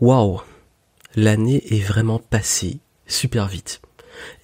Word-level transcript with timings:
Waouh 0.00 0.40
L'année 1.16 1.60
est 1.74 1.82
vraiment 1.82 2.20
passée 2.20 2.78
super 3.08 3.48
vite. 3.48 3.80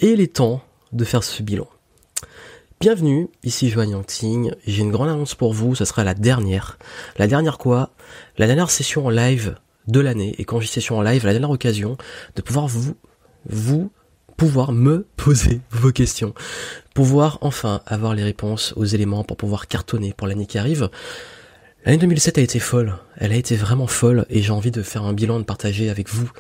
Et 0.01 0.09
il 0.09 0.21
est 0.21 0.35
temps 0.35 0.65
de 0.91 1.05
faire 1.05 1.23
ce 1.23 1.45
bilan. 1.45 1.69
Bienvenue, 2.81 3.29
ici 3.45 3.71
Joanne 3.71 3.91
Yangting. 3.91 4.53
J'ai 4.67 4.83
une 4.83 4.91
grande 4.91 5.11
annonce 5.11 5.37
pour 5.37 5.53
vous, 5.53 5.77
ce 5.77 5.85
sera 5.85 6.03
la 6.03 6.15
dernière. 6.15 6.77
La 7.19 7.29
dernière 7.29 7.59
quoi? 7.59 7.91
La 8.37 8.49
dernière 8.49 8.69
session 8.69 9.07
en 9.07 9.11
live 9.11 9.55
de 9.87 10.01
l'année. 10.01 10.35
Et 10.39 10.45
quand 10.45 10.59
dis 10.59 10.67
session 10.67 10.99
en 10.99 11.03
live, 11.03 11.25
la 11.25 11.31
dernière 11.31 11.51
occasion 11.51 11.97
de 12.35 12.43
pouvoir 12.43 12.67
vous, 12.67 12.97
vous, 13.49 13.93
pouvoir 14.37 14.73
me 14.73 15.07
poser 15.17 15.61
vos 15.71 15.93
questions. 15.93 16.35
Pouvoir 16.95 17.39
enfin 17.43 17.81
avoir 17.87 18.17
les 18.17 18.25
réponses 18.25 18.73
aux 18.75 18.87
éléments 18.87 19.23
pour 19.23 19.37
pouvoir 19.37 19.69
cartonner 19.69 20.15
pour 20.15 20.27
l'année 20.27 20.47
qui 20.47 20.59
arrive. 20.59 20.91
L'année 21.87 21.99
2007 21.99 22.39
a 22.39 22.41
été 22.41 22.61
folle, 22.61 22.97
elle 23.19 23.33
a 23.33 23.37
été 23.37 23.57
vraiment 23.57 23.87
folle 23.87 24.25
et 24.31 24.41
j'ai 24.41 24.53
envie 24.53 24.71
de 24.71 24.81
faire 24.81 25.05
un 25.05 25.13
bilan, 25.13 25.39
de 25.39 25.45
partager 25.45 25.91
avec 25.91 26.09
vous 26.09 26.31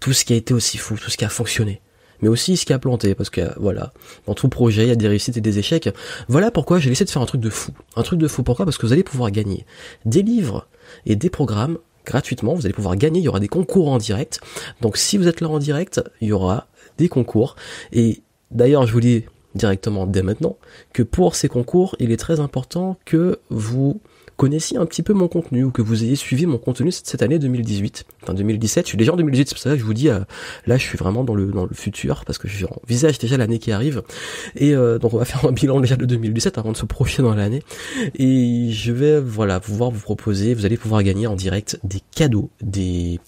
tout 0.00 0.14
ce 0.14 0.24
qui 0.24 0.32
a 0.32 0.36
été 0.36 0.54
aussi 0.54 0.78
fou, 0.78 0.96
tout 0.96 1.10
ce 1.10 1.18
qui 1.18 1.26
a 1.26 1.28
fonctionné, 1.28 1.82
mais 2.22 2.30
aussi 2.30 2.56
ce 2.56 2.64
qui 2.64 2.72
a 2.72 2.78
planté, 2.78 3.14
parce 3.14 3.28
que 3.28 3.42
voilà, 3.60 3.92
dans 4.24 4.32
tout 4.32 4.48
projet, 4.48 4.84
il 4.84 4.88
y 4.88 4.92
a 4.92 4.96
des 4.96 5.06
réussites 5.06 5.36
et 5.36 5.42
des 5.42 5.58
échecs. 5.58 5.90
Voilà 6.28 6.50
pourquoi 6.50 6.78
j'ai 6.78 6.90
essayé 6.90 7.04
de 7.04 7.10
faire 7.10 7.20
un 7.20 7.26
truc 7.26 7.42
de 7.42 7.50
fou. 7.50 7.72
Un 7.94 8.02
truc 8.02 8.18
de 8.18 8.26
fou, 8.26 8.42
pourquoi? 8.42 8.64
Parce 8.64 8.78
que 8.78 8.86
vous 8.86 8.94
allez 8.94 9.02
pouvoir 9.02 9.30
gagner 9.30 9.66
des 10.06 10.22
livres 10.22 10.66
et 11.04 11.14
des 11.14 11.28
programmes 11.28 11.76
gratuitement, 12.06 12.54
vous 12.54 12.64
allez 12.64 12.72
pouvoir 12.72 12.96
gagner, 12.96 13.20
il 13.20 13.24
y 13.24 13.28
aura 13.28 13.40
des 13.40 13.48
concours 13.48 13.90
en 13.90 13.98
direct. 13.98 14.40
Donc 14.80 14.96
si 14.96 15.18
vous 15.18 15.28
êtes 15.28 15.42
là 15.42 15.50
en 15.50 15.58
direct, 15.58 16.02
il 16.22 16.28
y 16.28 16.32
aura 16.32 16.68
des 16.96 17.10
concours. 17.10 17.56
Et 17.92 18.22
d'ailleurs, 18.50 18.86
je 18.86 18.94
vous 18.94 19.00
dis 19.00 19.24
directement 19.54 20.06
dès 20.06 20.22
maintenant 20.22 20.56
que 20.94 21.02
pour 21.02 21.36
ces 21.36 21.48
concours, 21.48 21.96
il 21.98 22.12
est 22.12 22.16
très 22.16 22.40
important 22.40 22.96
que 23.04 23.40
vous 23.50 24.00
connaissiez 24.36 24.76
un 24.78 24.86
petit 24.86 25.02
peu 25.02 25.12
mon 25.12 25.28
contenu 25.28 25.64
ou 25.64 25.70
que 25.70 25.82
vous 25.82 26.04
ayez 26.04 26.16
suivi 26.16 26.46
mon 26.46 26.58
contenu 26.58 26.92
cette 26.92 27.22
année 27.22 27.38
2018. 27.38 28.04
Enfin 28.22 28.34
2017, 28.34 28.84
je 28.84 28.88
suis 28.88 28.98
déjà 28.98 29.12
en 29.12 29.16
2018, 29.16 29.48
c'est 29.48 29.54
pour 29.54 29.62
ça 29.62 29.70
que 29.70 29.78
je 29.78 29.84
vous 29.84 29.94
dis 29.94 30.08
euh, 30.08 30.20
là 30.66 30.76
je 30.76 30.82
suis 30.82 30.98
vraiment 30.98 31.24
dans 31.24 31.34
le 31.34 31.46
dans 31.46 31.64
le 31.64 31.74
futur 31.74 32.24
parce 32.24 32.38
que 32.38 32.48
je 32.48 32.66
visage 32.86 33.18
déjà 33.18 33.36
l'année 33.36 33.58
qui 33.58 33.72
arrive 33.72 34.02
et 34.54 34.74
euh, 34.74 34.98
donc 34.98 35.14
on 35.14 35.18
va 35.18 35.24
faire 35.26 35.44
un 35.44 35.52
bilan 35.52 35.80
déjà 35.80 35.96
de 35.96 36.04
2017 36.04 36.58
avant 36.58 36.72
de 36.72 36.76
se 36.76 36.84
projeter 36.84 37.22
dans 37.22 37.34
l'année 37.34 37.62
et 38.14 38.70
je 38.70 38.92
vais 38.92 39.20
voilà 39.20 39.60
pouvoir 39.60 39.90
vous 39.90 40.00
proposer, 40.00 40.54
vous 40.54 40.66
allez 40.66 40.76
pouvoir 40.76 41.02
gagner 41.02 41.26
en 41.26 41.36
direct 41.36 41.78
des 41.84 42.00
cadeaux, 42.14 42.50
des 42.60 43.20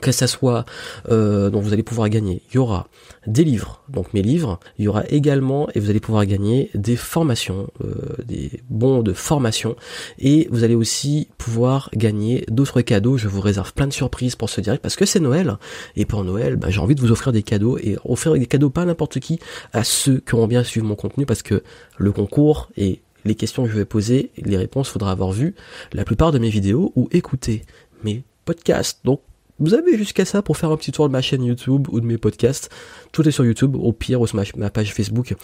que 0.00 0.12
ça 0.12 0.26
soit 0.26 0.64
euh, 1.08 1.50
dont 1.50 1.60
vous 1.60 1.72
allez 1.72 1.82
pouvoir 1.82 2.08
gagner. 2.08 2.42
Il 2.50 2.56
y 2.56 2.58
aura 2.58 2.88
des 3.26 3.44
livres, 3.44 3.82
donc 3.88 4.14
mes 4.14 4.22
livres. 4.22 4.60
Il 4.78 4.84
y 4.84 4.88
aura 4.88 5.04
également 5.08 5.68
et 5.74 5.80
vous 5.80 5.90
allez 5.90 6.00
pouvoir 6.00 6.26
gagner 6.26 6.70
des 6.74 6.96
formations, 6.96 7.68
euh, 7.84 7.94
des 8.24 8.62
bons 8.68 9.02
de 9.02 9.12
formation, 9.12 9.76
et 10.18 10.48
vous 10.50 10.64
allez 10.64 10.74
aussi 10.74 11.28
pouvoir 11.38 11.90
gagner 11.94 12.44
d'autres 12.48 12.80
cadeaux. 12.80 13.16
Je 13.16 13.28
vous 13.28 13.40
réserve 13.40 13.72
plein 13.72 13.86
de 13.86 13.92
surprises 13.92 14.36
pour 14.36 14.50
ce 14.50 14.60
direct 14.60 14.82
parce 14.82 14.96
que 14.96 15.06
c'est 15.06 15.20
Noël 15.20 15.56
et 15.96 16.04
pour 16.04 16.24
Noël, 16.24 16.56
bah, 16.56 16.70
j'ai 16.70 16.80
envie 16.80 16.94
de 16.94 17.00
vous 17.00 17.12
offrir 17.12 17.32
des 17.32 17.42
cadeaux 17.42 17.78
et 17.78 17.96
offrir 18.04 18.34
des 18.34 18.46
cadeaux 18.46 18.70
pas 18.70 18.84
n'importe 18.84 19.20
qui 19.20 19.38
à 19.72 19.84
ceux 19.84 20.20
qui 20.20 20.34
auront 20.34 20.46
bien 20.46 20.64
suivi 20.64 20.86
mon 20.86 20.94
contenu 20.94 21.26
parce 21.26 21.42
que 21.42 21.62
le 21.96 22.12
concours 22.12 22.68
et 22.76 23.00
les 23.24 23.34
questions 23.34 23.64
que 23.64 23.70
je 23.70 23.76
vais 23.76 23.84
poser, 23.84 24.30
les 24.36 24.56
réponses, 24.56 24.88
faudra 24.88 25.10
avoir 25.10 25.32
vu 25.32 25.54
la 25.92 26.04
plupart 26.04 26.32
de 26.32 26.38
mes 26.38 26.48
vidéos 26.48 26.92
ou 26.94 27.08
écouter 27.10 27.62
mes 28.04 28.22
podcasts. 28.44 29.00
Donc 29.04 29.20
vous 29.58 29.74
avez 29.74 29.96
jusqu'à 29.96 30.24
ça 30.24 30.42
pour 30.42 30.56
faire 30.56 30.70
un 30.70 30.76
petit 30.76 30.92
tour 30.92 31.08
de 31.08 31.12
ma 31.12 31.22
chaîne 31.22 31.42
YouTube 31.42 31.88
ou 31.90 32.00
de 32.00 32.06
mes 32.06 32.18
podcasts. 32.18 32.70
Tout 33.12 33.26
est 33.26 33.30
sur 33.30 33.44
YouTube, 33.44 33.76
au 33.76 33.92
pire, 33.92 34.20
ou 34.20 34.26
sur 34.26 34.38
ma, 34.56 34.70
page 34.70 34.92
Facebook, 34.92 35.34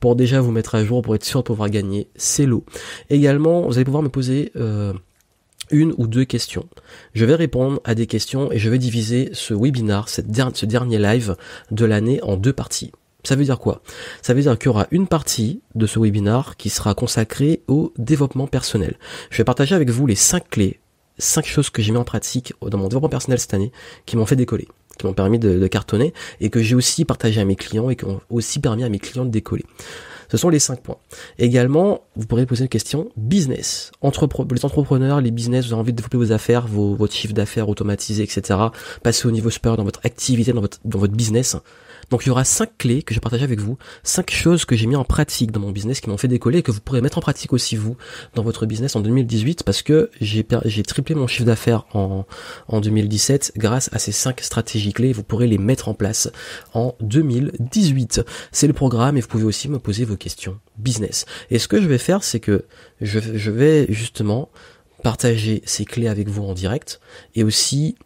pour 0.00 0.16
déjà 0.16 0.40
vous 0.40 0.50
mettre 0.50 0.74
à 0.74 0.84
jour, 0.84 1.02
pour 1.02 1.14
être 1.14 1.24
sûr 1.24 1.40
de 1.40 1.46
pouvoir 1.46 1.70
gagner 1.70 2.08
ces 2.16 2.46
lots. 2.46 2.64
Également, 3.10 3.62
vous 3.62 3.76
allez 3.76 3.84
pouvoir 3.84 4.02
me 4.02 4.08
poser 4.08 4.52
euh, 4.56 4.92
une 5.70 5.94
ou 5.96 6.06
deux 6.06 6.24
questions. 6.24 6.68
Je 7.14 7.24
vais 7.24 7.34
répondre 7.34 7.80
à 7.84 7.94
des 7.94 8.06
questions 8.06 8.52
et 8.52 8.58
je 8.58 8.68
vais 8.68 8.78
diviser 8.78 9.30
ce 9.32 9.54
webinar, 9.54 10.08
ce 10.08 10.20
dernier 10.66 10.98
live 10.98 11.36
de 11.70 11.84
l'année 11.84 12.20
en 12.22 12.36
deux 12.36 12.52
parties. 12.52 12.92
Ça 13.24 13.36
veut 13.36 13.44
dire 13.44 13.58
quoi? 13.58 13.82
Ça 14.20 14.34
veut 14.34 14.42
dire 14.42 14.58
qu'il 14.58 14.66
y 14.66 14.68
aura 14.68 14.88
une 14.90 15.06
partie 15.06 15.60
de 15.76 15.86
ce 15.86 16.00
webinar 16.00 16.56
qui 16.56 16.70
sera 16.70 16.94
consacrée 16.94 17.62
au 17.68 17.92
développement 17.96 18.48
personnel. 18.48 18.96
Je 19.30 19.38
vais 19.38 19.44
partager 19.44 19.74
avec 19.76 19.90
vous 19.90 20.06
les 20.06 20.16
cinq 20.16 20.50
clés 20.50 20.80
cinq 21.18 21.46
choses 21.46 21.70
que 21.70 21.82
j'ai 21.82 21.92
mis 21.92 21.98
en 21.98 22.04
pratique 22.04 22.54
dans 22.62 22.78
mon 22.78 22.88
développement 22.88 23.08
personnel 23.08 23.38
cette 23.38 23.54
année 23.54 23.72
qui 24.06 24.16
m'ont 24.16 24.26
fait 24.26 24.36
décoller, 24.36 24.68
qui 24.98 25.06
m'ont 25.06 25.14
permis 25.14 25.38
de, 25.38 25.66
cartonner 25.66 26.12
et 26.40 26.50
que 26.50 26.62
j'ai 26.62 26.74
aussi 26.74 27.04
partagé 27.04 27.40
à 27.40 27.44
mes 27.44 27.56
clients 27.56 27.90
et 27.90 27.96
qui 27.96 28.04
ont 28.04 28.20
aussi 28.30 28.60
permis 28.60 28.84
à 28.84 28.88
mes 28.88 28.98
clients 28.98 29.24
de 29.24 29.30
décoller. 29.30 29.64
Ce 30.30 30.38
sont 30.38 30.48
les 30.48 30.60
cinq 30.60 30.80
points. 30.80 30.96
Également, 31.38 32.04
vous 32.16 32.26
pourrez 32.26 32.46
poser 32.46 32.62
une 32.62 32.70
question 32.70 33.10
business. 33.18 33.92
Les 34.02 34.64
entrepreneurs, 34.64 35.20
les 35.20 35.30
business, 35.30 35.66
vous 35.66 35.74
avez 35.74 35.80
envie 35.80 35.92
de 35.92 35.96
développer 35.98 36.16
vos 36.16 36.32
affaires, 36.32 36.66
vos, 36.66 36.94
votre 36.94 37.12
chiffre 37.12 37.34
d'affaires 37.34 37.68
automatisé, 37.68 38.22
etc. 38.22 38.58
Passer 39.02 39.28
au 39.28 39.30
niveau 39.30 39.50
supérieur 39.50 39.76
dans 39.76 39.84
votre 39.84 40.00
activité, 40.04 40.54
dans 40.54 40.62
votre, 40.62 40.78
dans 40.86 40.98
votre 40.98 41.12
business. 41.12 41.56
Donc 42.12 42.26
il 42.26 42.28
y 42.28 42.30
aura 42.30 42.44
cinq 42.44 42.76
clés 42.76 43.02
que 43.02 43.14
je 43.14 43.20
partage 43.20 43.42
avec 43.42 43.58
vous, 43.58 43.78
cinq 44.02 44.30
choses 44.30 44.66
que 44.66 44.76
j'ai 44.76 44.86
mis 44.86 44.96
en 44.96 45.04
pratique 45.04 45.50
dans 45.50 45.60
mon 45.60 45.70
business 45.70 46.02
qui 46.02 46.10
m'ont 46.10 46.18
fait 46.18 46.28
décoller 46.28 46.58
et 46.58 46.62
que 46.62 46.70
vous 46.70 46.80
pourrez 46.80 47.00
mettre 47.00 47.16
en 47.16 47.22
pratique 47.22 47.54
aussi 47.54 47.74
vous 47.74 47.96
dans 48.34 48.42
votre 48.42 48.66
business 48.66 48.94
en 48.96 49.00
2018 49.00 49.62
parce 49.62 49.80
que 49.80 50.10
j'ai 50.20 50.46
j'ai 50.66 50.82
triplé 50.82 51.14
mon 51.14 51.26
chiffre 51.26 51.46
d'affaires 51.46 51.86
en 51.94 52.26
en 52.68 52.80
2017 52.82 53.54
grâce 53.56 53.88
à 53.94 53.98
ces 53.98 54.12
cinq 54.12 54.42
stratégies 54.42 54.92
clés. 54.92 55.14
Vous 55.14 55.22
pourrez 55.22 55.46
les 55.46 55.56
mettre 55.56 55.88
en 55.88 55.94
place 55.94 56.30
en 56.74 56.94
2018. 57.00 58.20
C'est 58.52 58.66
le 58.66 58.74
programme 58.74 59.16
et 59.16 59.22
vous 59.22 59.28
pouvez 59.28 59.44
aussi 59.44 59.70
me 59.70 59.78
poser 59.78 60.04
vos 60.04 60.18
questions 60.18 60.58
business. 60.76 61.24
Et 61.50 61.58
ce 61.58 61.66
que 61.66 61.80
je 61.80 61.86
vais 61.86 61.96
faire, 61.96 62.24
c'est 62.24 62.40
que 62.40 62.66
je 63.00 63.50
vais 63.50 63.86
justement 63.88 64.50
partager 65.02 65.62
ces 65.64 65.86
clés 65.86 66.08
avec 66.08 66.28
vous 66.28 66.44
en 66.44 66.52
direct 66.52 67.00
et 67.34 67.42
aussi 67.42 67.96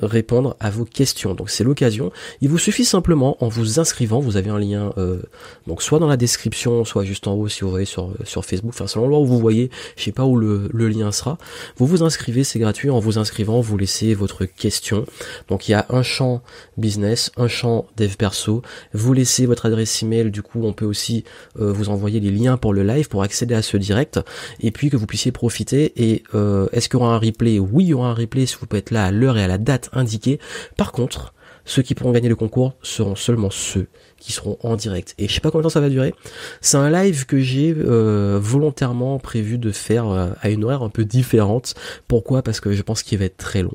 répondre 0.00 0.56
à 0.60 0.70
vos 0.70 0.84
questions. 0.84 1.34
Donc 1.34 1.50
c'est 1.50 1.64
l'occasion. 1.64 2.12
Il 2.40 2.48
vous 2.48 2.58
suffit 2.58 2.84
simplement 2.84 3.36
en 3.44 3.48
vous 3.48 3.80
inscrivant, 3.80 4.20
vous 4.20 4.36
avez 4.36 4.50
un 4.50 4.58
lien 4.58 4.92
euh, 4.98 5.20
donc 5.66 5.82
soit 5.82 5.98
dans 5.98 6.06
la 6.06 6.16
description, 6.16 6.84
soit 6.84 7.04
juste 7.04 7.26
en 7.26 7.34
haut 7.34 7.48
si 7.48 7.62
vous 7.62 7.70
voyez 7.70 7.86
sur 7.86 8.12
sur 8.24 8.44
Facebook, 8.44 8.72
enfin 8.74 8.86
selon 8.86 9.04
l'endroit 9.08 9.20
où 9.20 9.26
vous 9.26 9.38
voyez, 9.38 9.70
je 9.96 10.04
sais 10.04 10.12
pas 10.12 10.24
où 10.24 10.36
le, 10.36 10.68
le 10.72 10.88
lien 10.88 11.12
sera. 11.12 11.38
Vous 11.76 11.86
vous 11.86 12.02
inscrivez, 12.02 12.44
c'est 12.44 12.58
gratuit. 12.58 12.90
En 12.90 12.98
vous 12.98 13.18
inscrivant, 13.18 13.60
vous 13.60 13.76
laissez 13.76 14.14
votre 14.14 14.44
question. 14.44 15.06
Donc 15.48 15.68
il 15.68 15.72
y 15.72 15.74
a 15.74 15.86
un 15.90 16.02
champ 16.02 16.42
business, 16.76 17.30
un 17.36 17.48
champ 17.48 17.86
dev 17.96 18.16
perso. 18.16 18.62
Vous 18.92 19.12
laissez 19.12 19.46
votre 19.46 19.66
adresse 19.66 20.02
email. 20.02 20.30
Du 20.30 20.42
coup, 20.42 20.62
on 20.62 20.72
peut 20.72 20.84
aussi 20.84 21.24
euh, 21.58 21.72
vous 21.72 21.88
envoyer 21.88 22.20
les 22.20 22.30
liens 22.30 22.56
pour 22.56 22.72
le 22.72 22.82
live 22.82 23.08
pour 23.08 23.22
accéder 23.22 23.54
à 23.54 23.62
ce 23.62 23.76
direct 23.76 24.20
et 24.60 24.70
puis 24.70 24.90
que 24.90 24.96
vous 24.96 25.06
puissiez 25.06 25.32
profiter. 25.32 25.92
Et 25.96 26.22
euh, 26.34 26.68
est-ce 26.72 26.88
qu'il 26.88 26.98
y 26.98 27.02
aura 27.02 27.14
un 27.14 27.18
replay? 27.18 27.58
Oui, 27.58 27.84
il 27.84 27.88
y 27.88 27.94
aura 27.94 28.10
un 28.10 28.14
replay 28.14 28.46
si 28.46 28.56
vous 28.58 28.66
pouvez 28.66 28.80
être 28.80 28.90
là 28.90 29.04
à 29.04 29.10
l'heure 29.10 29.38
et 29.38 29.44
à 29.44 29.48
la 29.48 29.58
date 29.58 29.85
indiqué. 29.92 30.38
Par 30.76 30.92
contre, 30.92 31.34
ceux 31.64 31.82
qui 31.82 31.94
pourront 31.94 32.12
gagner 32.12 32.28
le 32.28 32.36
concours 32.36 32.74
seront 32.82 33.16
seulement 33.16 33.50
ceux 33.50 33.88
qui 34.18 34.32
seront 34.32 34.56
en 34.62 34.76
direct. 34.76 35.14
Et 35.18 35.28
je 35.28 35.34
sais 35.34 35.40
pas 35.40 35.50
combien 35.50 35.62
de 35.62 35.64
temps 35.64 35.74
ça 35.74 35.80
va 35.80 35.88
durer. 35.88 36.14
C'est 36.60 36.76
un 36.76 36.90
live 36.90 37.26
que 37.26 37.40
j'ai 37.40 37.74
euh, 37.76 38.38
volontairement 38.40 39.18
prévu 39.18 39.58
de 39.58 39.72
faire 39.72 40.08
euh, 40.08 40.28
à 40.40 40.50
une 40.50 40.64
horaire 40.64 40.82
un 40.82 40.88
peu 40.88 41.04
différente. 41.04 41.74
Pourquoi? 42.08 42.42
Parce 42.42 42.60
que 42.60 42.72
je 42.72 42.82
pense 42.82 43.02
qu'il 43.02 43.18
va 43.18 43.24
être 43.24 43.36
très 43.36 43.62
long 43.62 43.74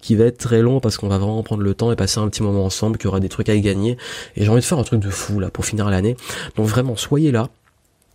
qui 0.00 0.14
va 0.14 0.26
être 0.26 0.38
très 0.38 0.62
long 0.62 0.78
parce 0.78 0.96
qu'on 0.96 1.08
va 1.08 1.18
vraiment 1.18 1.42
prendre 1.42 1.62
le 1.62 1.74
temps 1.74 1.90
et 1.90 1.96
passer 1.96 2.20
un 2.20 2.28
petit 2.28 2.44
moment 2.44 2.64
ensemble, 2.64 2.96
qu'il 2.96 3.06
y 3.06 3.08
aura 3.08 3.18
des 3.18 3.28
trucs 3.28 3.48
à 3.48 3.54
y 3.54 3.60
gagner. 3.60 3.96
Et 4.36 4.44
j'ai 4.44 4.48
envie 4.48 4.60
de 4.60 4.64
faire 4.64 4.78
un 4.78 4.84
truc 4.84 5.00
de 5.00 5.10
fou 5.10 5.40
là 5.40 5.50
pour 5.50 5.64
finir 5.64 5.90
l'année. 5.90 6.16
Donc 6.56 6.66
vraiment, 6.66 6.94
soyez 6.96 7.32
là 7.32 7.48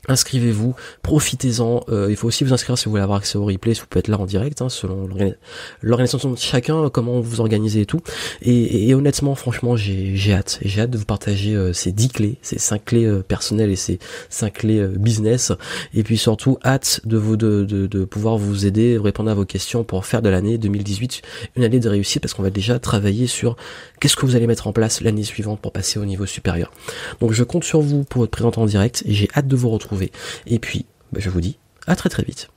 inscrivez-vous, 0.08 0.76
profitez-en. 1.02 1.84
Euh, 1.90 2.08
il 2.10 2.16
faut 2.16 2.28
aussi 2.28 2.44
vous 2.44 2.54
inscrire 2.54 2.78
si 2.78 2.86
vous 2.86 2.92
voulez 2.92 3.04
avoir 3.04 3.20
accès 3.20 3.38
au 3.38 3.46
replay, 3.46 3.74
si 3.74 3.82
vous 3.82 3.88
pouvez 3.88 4.00
être 4.00 4.08
là 4.08 4.20
en 4.20 4.26
direct, 4.26 4.62
hein, 4.62 4.70
selon 4.70 5.08
l'organisation 5.82 6.32
de 6.32 6.38
chacun, 6.38 6.90
comment 6.90 7.20
vous 7.20 7.42
organisez 7.42 7.82
et 7.82 7.86
tout. 7.86 8.02
Et, 8.42 8.94
honnêtement, 8.94 9.36
franchement, 9.36 9.76
j'ai 9.76 10.34
hâte. 10.34 10.60
J'ai 10.64 10.82
hâte 10.82 10.92
de 10.92 10.98
vous 10.98 11.06
partager 11.06 11.56
euh, 11.56 11.74
ces 11.74 11.92
10 11.92 12.10
clés, 12.10 12.38
ces 12.42 12.60
5 12.60 12.86
clés 12.86 13.06
euh, 13.06 13.22
personnelles 13.22 13.72
et 13.72 13.76
ces 13.76 14.00
5 14.30 14.54
clés 14.54 14.88
business. 14.88 15.52
Et 15.94 16.04
puis 16.04 16.18
surtout, 16.18 16.58
hâte 16.64 17.02
de 17.06 17.18
vous 17.18 17.38
de, 17.38 17.64
de, 17.66 18.06
pouvoir 18.06 18.38
vous 18.38 18.66
aider, 18.66 18.98
répondre 18.98 19.30
à 19.30 19.34
vos 19.34 19.46
questions 19.46 19.84
pour 19.84 20.06
faire 20.06 20.22
de 20.22 20.30
l'année 20.30 20.58
2018 20.58 21.22
une 21.56 21.64
année 21.64 21.80
de 21.80 21.90
réussite 21.90 22.22
parce 22.22 22.34
qu'on 22.34 22.44
va 22.44 22.50
déjà 22.50 22.80
travailler 22.80 23.28
sur 23.28 23.56
qu'est-ce 24.00 24.16
que 24.16 24.26
vous 24.26 24.36
allez 24.36 24.48
mettre 24.48 24.68
en 24.68 24.74
place 24.74 25.02
l'année 25.02 25.24
suivante 25.24 25.60
pour 25.60 25.72
passer 25.72 26.00
au 26.00 26.06
niveau 26.06 26.26
supérieur. 26.26 26.72
Donc 27.20 27.34
je 27.34 27.44
compte 27.44 27.64
sur 27.64 27.82
vous 27.82 28.04
pour 28.04 28.22
votre 28.22 28.32
présenter 28.32 28.60
en 28.60 28.66
direct 28.66 29.04
et 29.06 29.14
j'ai 29.14 29.28
hâte 29.36 29.48
de 29.48 29.56
vous 29.56 29.70
et 30.46 30.60
puis, 30.60 30.86
bah, 31.12 31.20
je 31.22 31.30
vous 31.30 31.42
dis 31.42 31.58
à 31.88 31.96
très 31.96 32.10
très 32.10 32.24
vite. 32.24 32.50